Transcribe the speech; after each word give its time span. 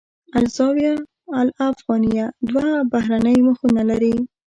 الزاویة 0.39 0.95
الافغانیه 1.41 2.25
دوه 2.49 2.67
بهرنۍ 2.91 3.37
مخونه 3.47 3.81
لري. 3.89 4.15